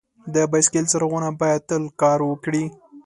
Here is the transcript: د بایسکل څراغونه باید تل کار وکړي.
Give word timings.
د 0.33 0.35
بایسکل 0.51 0.85
څراغونه 0.91 1.29
باید 1.41 1.61
تل 1.69 1.83
کار 2.01 2.19
وکړي. 2.25 2.63